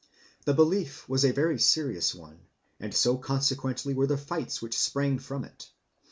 The 0.45 0.55
belief 0.55 1.07
was 1.07 1.23
a 1.23 1.31
very 1.31 1.59
serious 1.59 2.15
one, 2.15 2.39
and 2.79 2.91
so 2.91 3.17
consequently 3.17 3.93
were 3.93 4.07
the 4.07 4.17
fights 4.17 4.59
which 4.59 4.75
sprang 4.79 5.19
from 5.19 5.43
it. 5.45 5.69